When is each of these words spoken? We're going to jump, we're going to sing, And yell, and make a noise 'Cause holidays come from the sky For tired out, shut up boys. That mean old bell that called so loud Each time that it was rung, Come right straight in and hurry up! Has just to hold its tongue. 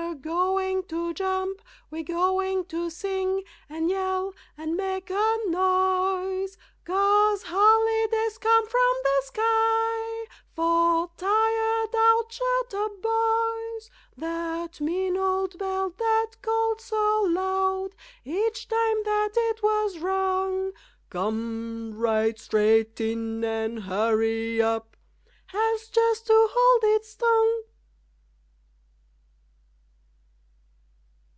We're 0.00 0.14
going 0.14 0.84
to 0.84 1.12
jump, 1.14 1.60
we're 1.90 2.02
going 2.02 2.64
to 2.66 2.88
sing, 2.90 3.42
And 3.68 3.90
yell, 3.90 4.32
and 4.56 4.74
make 4.76 5.10
a 5.10 5.38
noise 5.46 6.56
'Cause 6.84 7.42
holidays 7.46 8.38
come 8.38 8.66
from 8.66 8.94
the 9.04 9.22
sky 9.22 10.34
For 10.56 11.10
tired 11.18 11.94
out, 11.94 12.32
shut 12.32 12.72
up 12.74 13.02
boys. 13.02 13.90
That 14.16 14.80
mean 14.80 15.16
old 15.16 15.58
bell 15.58 15.90
that 15.90 16.32
called 16.42 16.80
so 16.80 17.22
loud 17.28 17.90
Each 18.24 18.66
time 18.66 19.02
that 19.04 19.32
it 19.34 19.62
was 19.62 19.98
rung, 19.98 20.72
Come 21.10 21.94
right 21.96 22.38
straight 22.38 23.00
in 23.00 23.44
and 23.44 23.80
hurry 23.82 24.62
up! 24.62 24.96
Has 25.48 25.88
just 25.88 26.26
to 26.28 26.48
hold 26.50 26.84
its 26.84 27.14
tongue. 27.14 27.62